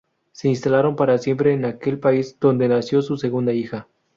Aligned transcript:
Se 0.31 0.47
instalaron 0.49 0.95
para 0.95 1.19
siempre 1.19 1.53
en 1.53 1.63
aquel 1.63 1.99
país, 1.99 2.39
donde 2.39 2.67
nació 2.67 3.03
su 3.03 3.17
segunda 3.17 3.53
hija. 3.53 3.87